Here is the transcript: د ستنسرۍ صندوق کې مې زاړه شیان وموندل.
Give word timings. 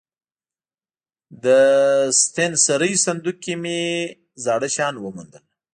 د 1.43 1.45
ستنسرۍ 2.23 2.93
صندوق 3.05 3.37
کې 3.43 3.53
مې 3.61 3.79
زاړه 4.43 4.67
شیان 4.75 4.95
وموندل. 4.99 5.43